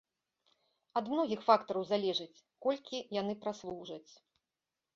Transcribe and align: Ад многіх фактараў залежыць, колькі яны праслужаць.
Ад 1.01 1.05
многіх 1.13 1.43
фактараў 1.49 1.83
залежыць, 1.91 2.43
колькі 2.65 3.05
яны 3.21 3.39
праслужаць. 3.47 4.11